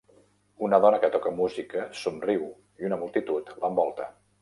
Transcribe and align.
Una 0.67 0.79
dona 0.85 0.99
que 1.03 1.11
toca 1.17 1.35
música 1.41 1.85
somriu 2.01 2.51
i 2.83 2.91
una 2.91 3.01
multitud 3.07 3.57
l'envolta. 3.63 4.15